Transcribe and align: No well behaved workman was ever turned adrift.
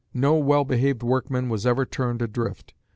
No 0.15 0.33
well 0.33 0.65
behaved 0.65 1.03
workman 1.03 1.47
was 1.47 1.67
ever 1.67 1.85
turned 1.85 2.23
adrift. 2.23 2.73